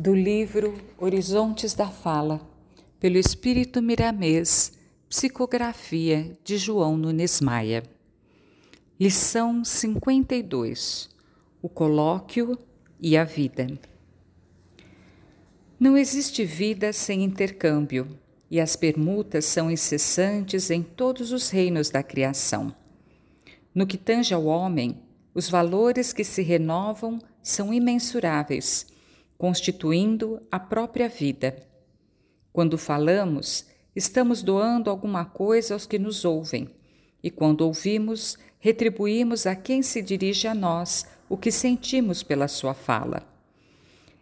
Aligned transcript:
do 0.00 0.14
livro 0.14 0.78
Horizontes 0.96 1.74
da 1.74 1.88
Fala, 1.88 2.40
pelo 3.00 3.16
Espírito 3.16 3.82
Miramês, 3.82 4.78
psicografia 5.08 6.38
de 6.44 6.56
João 6.56 6.96
Nunes 6.96 7.40
Maia. 7.40 7.82
Lição 9.00 9.64
52: 9.64 11.10
O 11.60 11.68
colóquio 11.68 12.56
e 13.00 13.16
a 13.16 13.24
vida. 13.24 13.66
Não 15.80 15.96
existe 15.96 16.44
vida 16.44 16.92
sem 16.92 17.24
intercâmbio, 17.24 18.06
e 18.48 18.60
as 18.60 18.76
permutas 18.76 19.46
são 19.46 19.68
incessantes 19.68 20.70
em 20.70 20.80
todos 20.80 21.32
os 21.32 21.50
reinos 21.50 21.90
da 21.90 22.04
criação. 22.04 22.72
No 23.74 23.84
que 23.84 23.98
tange 23.98 24.32
ao 24.32 24.44
homem, 24.44 25.02
os 25.34 25.50
valores 25.50 26.12
que 26.12 26.22
se 26.22 26.40
renovam 26.40 27.18
são 27.42 27.74
imensuráveis, 27.74 28.86
constituindo 29.38 30.42
a 30.50 30.58
própria 30.58 31.08
vida. 31.08 31.56
Quando 32.52 32.76
falamos, 32.76 33.66
estamos 33.94 34.42
doando 34.42 34.90
alguma 34.90 35.24
coisa 35.24 35.74
aos 35.74 35.86
que 35.86 35.98
nos 35.98 36.24
ouvem, 36.24 36.68
e 37.22 37.30
quando 37.30 37.60
ouvimos, 37.60 38.36
retribuímos 38.58 39.46
a 39.46 39.54
quem 39.54 39.80
se 39.80 40.02
dirige 40.02 40.48
a 40.48 40.54
nós 40.54 41.06
o 41.28 41.36
que 41.36 41.52
sentimos 41.52 42.22
pela 42.22 42.48
sua 42.48 42.74
fala. 42.74 43.22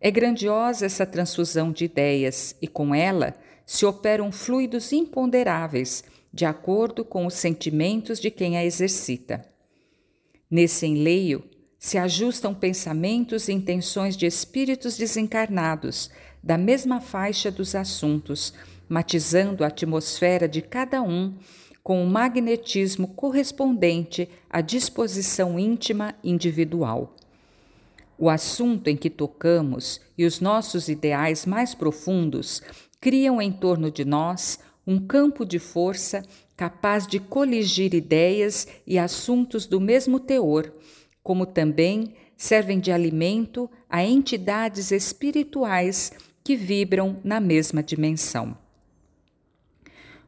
É 0.00 0.10
grandiosa 0.10 0.86
essa 0.86 1.06
transfusão 1.06 1.70
de 1.70 1.84
ideias 1.84 2.56
e 2.60 2.66
com 2.66 2.94
ela 2.94 3.36
se 3.66 3.86
operam 3.86 4.32
fluidos 4.32 4.92
imponderáveis, 4.92 6.02
de 6.32 6.44
acordo 6.44 7.04
com 7.04 7.26
os 7.26 7.34
sentimentos 7.34 8.18
de 8.18 8.30
quem 8.30 8.56
a 8.56 8.64
exercita. 8.64 9.44
Nesse 10.50 10.86
enleio 10.86 11.44
se 11.82 11.98
ajustam 11.98 12.54
pensamentos 12.54 13.48
e 13.48 13.52
intenções 13.52 14.16
de 14.16 14.24
espíritos 14.24 14.96
desencarnados, 14.96 16.10
da 16.40 16.56
mesma 16.56 17.00
faixa 17.00 17.50
dos 17.50 17.74
assuntos, 17.74 18.54
matizando 18.88 19.64
a 19.64 19.66
atmosfera 19.66 20.46
de 20.46 20.62
cada 20.62 21.02
um 21.02 21.34
com 21.82 22.00
o 22.00 22.06
magnetismo 22.06 23.08
correspondente 23.08 24.28
à 24.48 24.60
disposição 24.60 25.58
íntima 25.58 26.14
individual. 26.22 27.16
O 28.16 28.30
assunto 28.30 28.86
em 28.86 28.96
que 28.96 29.10
tocamos 29.10 30.00
e 30.16 30.24
os 30.24 30.38
nossos 30.38 30.86
ideais 30.88 31.44
mais 31.44 31.74
profundos 31.74 32.62
criam 33.00 33.42
em 33.42 33.50
torno 33.50 33.90
de 33.90 34.04
nós 34.04 34.60
um 34.86 35.04
campo 35.04 35.44
de 35.44 35.58
força 35.58 36.22
capaz 36.56 37.08
de 37.08 37.18
coligir 37.18 37.92
ideias 37.92 38.68
e 38.86 39.00
assuntos 39.00 39.66
do 39.66 39.80
mesmo 39.80 40.20
teor, 40.20 40.72
como 41.22 41.46
também 41.46 42.14
servem 42.36 42.80
de 42.80 42.90
alimento 42.90 43.70
a 43.88 44.04
entidades 44.04 44.90
espirituais 44.90 46.12
que 46.42 46.56
vibram 46.56 47.20
na 47.22 47.38
mesma 47.40 47.82
dimensão. 47.82 48.56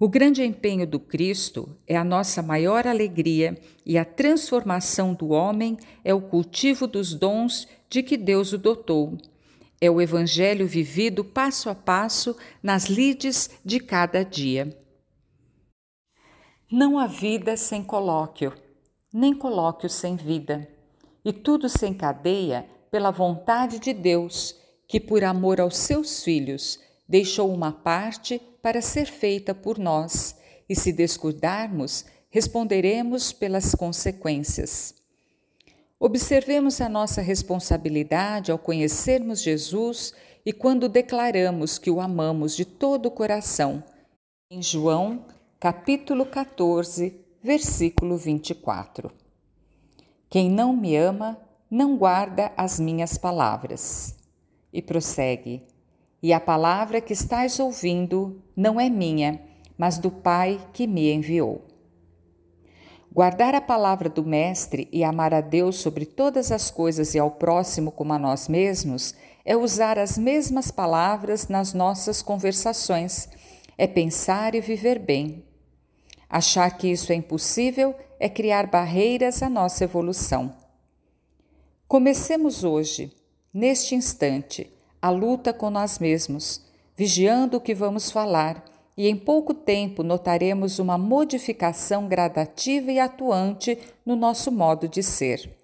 O 0.00 0.08
grande 0.08 0.44
empenho 0.44 0.86
do 0.86 1.00
Cristo 1.00 1.76
é 1.84 1.96
a 1.96 2.04
nossa 2.04 2.40
maior 2.40 2.86
alegria 2.86 3.60
e 3.84 3.98
a 3.98 4.04
transformação 4.04 5.12
do 5.12 5.30
homem 5.30 5.76
é 6.04 6.14
o 6.14 6.20
cultivo 6.20 6.86
dos 6.86 7.14
dons 7.14 7.66
de 7.90 8.02
que 8.02 8.16
Deus 8.16 8.52
o 8.52 8.58
dotou. 8.58 9.18
É 9.80 9.90
o 9.90 10.00
Evangelho 10.00 10.68
vivido 10.68 11.24
passo 11.24 11.68
a 11.68 11.74
passo 11.74 12.36
nas 12.62 12.84
lides 12.84 13.50
de 13.64 13.80
cada 13.80 14.24
dia. 14.24 14.76
Não 16.70 16.98
há 16.98 17.06
vida 17.06 17.56
sem 17.56 17.82
colóquio, 17.82 18.52
nem 19.12 19.34
colóquio 19.34 19.88
sem 19.88 20.14
vida, 20.14 20.68
e 21.28 21.32
tudo 21.32 21.68
se 21.68 21.86
encadeia 21.86 22.66
pela 22.90 23.10
vontade 23.10 23.78
de 23.78 23.92
Deus, 23.92 24.56
que, 24.86 24.98
por 24.98 25.22
amor 25.22 25.60
aos 25.60 25.76
seus 25.76 26.24
filhos, 26.24 26.80
deixou 27.06 27.52
uma 27.52 27.70
parte 27.70 28.40
para 28.62 28.80
ser 28.80 29.04
feita 29.04 29.54
por 29.54 29.78
nós, 29.78 30.36
e 30.66 30.74
se 30.74 30.90
descuidarmos, 30.90 32.06
responderemos 32.30 33.30
pelas 33.30 33.74
consequências. 33.74 34.94
Observemos 36.00 36.80
a 36.80 36.88
nossa 36.88 37.20
responsabilidade 37.20 38.50
ao 38.50 38.58
conhecermos 38.58 39.42
Jesus 39.42 40.14
e 40.46 40.52
quando 40.52 40.88
declaramos 40.88 41.76
que 41.76 41.90
o 41.90 42.00
amamos 42.00 42.56
de 42.56 42.64
todo 42.64 43.06
o 43.06 43.10
coração. 43.10 43.84
Em 44.50 44.62
João 44.62 45.26
capítulo 45.60 46.24
14, 46.24 47.14
versículo 47.42 48.16
24. 48.16 49.27
Quem 50.30 50.50
não 50.50 50.76
me 50.76 50.94
ama, 50.94 51.38
não 51.70 51.96
guarda 51.96 52.52
as 52.56 52.78
minhas 52.78 53.16
palavras. 53.16 54.14
E 54.70 54.82
prossegue: 54.82 55.62
E 56.22 56.32
a 56.32 56.40
palavra 56.40 57.00
que 57.00 57.14
estás 57.14 57.58
ouvindo 57.58 58.42
não 58.54 58.78
é 58.78 58.90
minha, 58.90 59.40
mas 59.76 59.96
do 59.96 60.10
Pai 60.10 60.60
que 60.72 60.86
me 60.86 61.10
enviou. 61.12 61.64
Guardar 63.10 63.54
a 63.54 63.60
palavra 63.60 64.10
do 64.10 64.22
Mestre 64.22 64.86
e 64.92 65.02
amar 65.02 65.32
a 65.32 65.40
Deus 65.40 65.76
sobre 65.76 66.04
todas 66.04 66.52
as 66.52 66.70
coisas 66.70 67.14
e 67.14 67.18
ao 67.18 67.30
próximo 67.30 67.90
como 67.90 68.12
a 68.12 68.18
nós 68.18 68.48
mesmos 68.48 69.14
é 69.46 69.56
usar 69.56 69.98
as 69.98 70.18
mesmas 70.18 70.70
palavras 70.70 71.48
nas 71.48 71.72
nossas 71.72 72.20
conversações, 72.20 73.28
é 73.78 73.86
pensar 73.86 74.54
e 74.54 74.60
viver 74.60 74.98
bem. 74.98 75.47
Achar 76.28 76.76
que 76.76 76.88
isso 76.88 77.10
é 77.12 77.14
impossível 77.14 77.94
é 78.20 78.28
criar 78.28 78.66
barreiras 78.66 79.42
à 79.42 79.48
nossa 79.48 79.84
evolução. 79.84 80.54
Comecemos 81.86 82.64
hoje, 82.64 83.12
neste 83.52 83.94
instante, 83.94 84.70
a 85.00 85.10
luta 85.10 85.52
com 85.52 85.70
nós 85.70 85.98
mesmos, 85.98 86.62
vigiando 86.96 87.56
o 87.56 87.60
que 87.60 87.74
vamos 87.74 88.10
falar, 88.10 88.64
e 88.96 89.08
em 89.08 89.16
pouco 89.16 89.54
tempo 89.54 90.02
notaremos 90.02 90.78
uma 90.78 90.98
modificação 90.98 92.08
gradativa 92.08 92.90
e 92.90 92.98
atuante 92.98 93.78
no 94.04 94.16
nosso 94.16 94.50
modo 94.50 94.88
de 94.88 95.02
ser. 95.02 95.56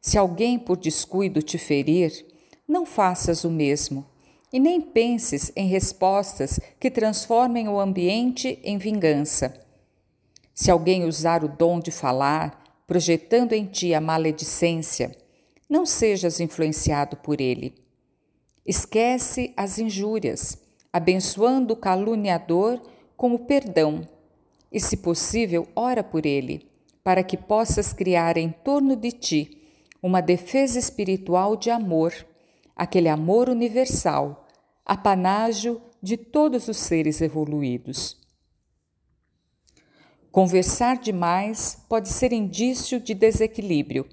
Se 0.00 0.16
alguém 0.16 0.58
por 0.58 0.76
descuido 0.76 1.42
te 1.42 1.58
ferir, 1.58 2.26
não 2.66 2.86
faças 2.86 3.44
o 3.44 3.50
mesmo. 3.50 4.06
E 4.52 4.58
nem 4.58 4.80
penses 4.80 5.52
em 5.54 5.66
respostas 5.66 6.58
que 6.80 6.90
transformem 6.90 7.68
o 7.68 7.78
ambiente 7.78 8.58
em 8.64 8.78
vingança. 8.78 9.65
Se 10.58 10.70
alguém 10.70 11.04
usar 11.04 11.44
o 11.44 11.48
dom 11.48 11.78
de 11.78 11.90
falar, 11.90 12.64
projetando 12.86 13.52
em 13.52 13.66
ti 13.66 13.92
a 13.92 14.00
maledicência, 14.00 15.14
não 15.68 15.84
sejas 15.84 16.40
influenciado 16.40 17.14
por 17.18 17.42
ele. 17.42 17.74
Esquece 18.64 19.52
as 19.54 19.78
injúrias, 19.78 20.56
abençoando 20.90 21.74
o 21.74 21.76
caluniador 21.76 22.80
com 23.18 23.34
o 23.34 23.40
perdão, 23.40 24.08
e, 24.72 24.80
se 24.80 24.96
possível, 24.96 25.68
ora 25.76 26.02
por 26.02 26.24
ele, 26.24 26.66
para 27.04 27.22
que 27.22 27.36
possas 27.36 27.92
criar 27.92 28.38
em 28.38 28.50
torno 28.50 28.96
de 28.96 29.12
ti 29.12 29.62
uma 30.02 30.22
defesa 30.22 30.78
espiritual 30.78 31.54
de 31.54 31.68
amor, 31.68 32.14
aquele 32.74 33.10
amor 33.10 33.50
universal, 33.50 34.48
apanágio 34.86 35.82
de 36.02 36.16
todos 36.16 36.66
os 36.66 36.78
seres 36.78 37.20
evoluídos. 37.20 38.25
Conversar 40.30 40.98
demais 40.98 41.78
pode 41.88 42.08
ser 42.08 42.32
indício 42.32 43.00
de 43.00 43.14
desequilíbrio, 43.14 44.06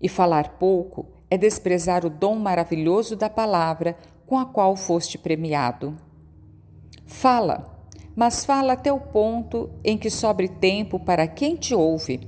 e 0.00 0.08
falar 0.08 0.58
pouco 0.58 1.06
é 1.30 1.36
desprezar 1.36 2.06
o 2.06 2.10
dom 2.10 2.36
maravilhoso 2.36 3.16
da 3.16 3.28
palavra 3.28 3.96
com 4.26 4.38
a 4.38 4.46
qual 4.46 4.76
foste 4.76 5.18
premiado. 5.18 5.96
Fala, 7.04 7.86
mas 8.14 8.44
fala 8.44 8.74
até 8.74 8.92
o 8.92 9.00
ponto 9.00 9.70
em 9.84 9.96
que 9.96 10.10
sobre 10.10 10.48
tempo 10.48 10.98
para 11.00 11.26
quem 11.26 11.56
te 11.56 11.74
ouve, 11.74 12.20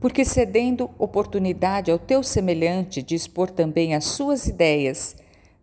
porque 0.00 0.24
cedendo 0.24 0.90
oportunidade 0.98 1.90
ao 1.90 1.98
teu 1.98 2.22
semelhante 2.22 3.02
de 3.02 3.14
expor 3.14 3.50
também 3.50 3.94
as 3.94 4.04
suas 4.04 4.46
ideias, 4.46 5.16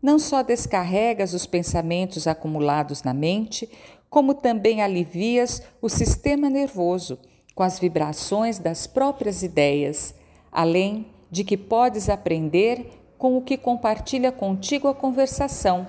não 0.07 0.18
só 0.18 0.42
descarregas 0.42 1.33
os 1.33 1.45
pensamentos 1.45 2.27
acumulados 2.27 3.04
na 3.04 3.13
mente, 3.13 3.69
como 4.09 4.33
também 4.33 4.81
alivias 4.81 5.62
o 5.81 5.89
sistema 5.89 6.50
nervoso 6.50 7.19
com 7.54 7.62
as 7.62 7.77
vibrações 7.77 8.57
das 8.57 8.88
próprias 8.88 9.44
ideias, 9.44 10.15
além 10.50 11.07
de 11.30 11.44
que 11.44 11.57
podes 11.57 12.07
aprender 12.07 12.89
com 13.18 13.36
o 13.36 13.42
que 13.42 13.57
compartilha 13.57 14.31
contigo 14.31 14.88
a 14.88 14.95
conversação, 14.95 15.86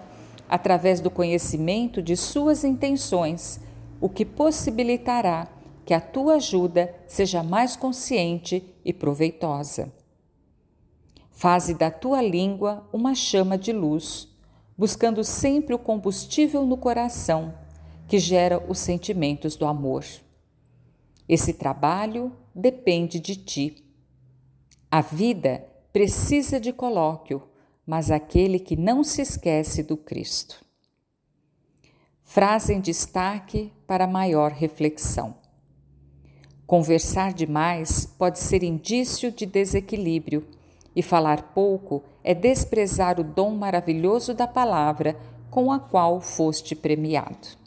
através 0.49 1.01
do 1.01 1.13
conhecimento 1.13 2.03
de 2.03 2.17
suas 2.17 2.65
intenções, 2.65 3.61
o 4.01 4.09
que 4.09 4.25
possibilitará 4.25 5.47
que 5.87 5.95
a 5.95 6.01
tua 6.01 6.35
ajuda 6.35 6.93
seja 7.07 7.45
mais 7.45 7.77
consciente 7.77 8.65
e 8.85 8.93
proveitosa. 8.93 9.93
Faze 11.39 11.73
da 11.73 11.89
tua 11.89 12.21
língua 12.21 12.85
uma 12.93 13.15
chama 13.15 13.57
de 13.57 13.73
luz, 13.73 14.27
buscando 14.77 15.23
sempre 15.23 15.73
o 15.73 15.79
combustível 15.79 16.67
no 16.67 16.77
coração 16.77 17.55
que 18.09 18.19
gera 18.19 18.61
os 18.69 18.81
sentimentos 18.81 19.55
do 19.55 19.65
amor. 19.65 20.05
Esse 21.29 21.53
trabalho 21.53 22.33
depende 22.53 23.21
de 23.21 23.37
ti. 23.37 23.85
A 24.91 25.01
vida 25.01 25.65
precisa 25.93 26.59
de 26.59 26.73
colóquio, 26.73 27.45
mas 27.87 28.11
aquele 28.11 28.59
que 28.59 28.75
não 28.75 29.05
se 29.05 29.23
esquece 29.23 29.85
do 29.85 29.97
Cristo. 29.97 30.65
Frase 32.25 32.75
em 32.75 32.81
destaque 32.81 33.73
para 33.87 34.09
maior 34.09 34.51
reflexão. 34.51 35.37
Conversar 36.67 37.33
demais 37.33 38.07
pode 38.07 38.41
ser 38.41 38.65
indício 38.65 39.31
de 39.31 39.47
desequilíbrio, 39.47 40.58
e 40.99 41.03
falar 41.03 41.53
pouco 41.55 42.03
é 42.25 42.35
desprezar 42.35 43.21
o 43.21 43.23
dom 43.23 43.53
maravilhoso 43.53 44.35
da 44.35 44.49
palavra 44.49 45.15
com 45.49 45.71
a 45.71 45.79
qual 45.79 46.21
foste 46.21 46.75
premiado. 46.75 47.58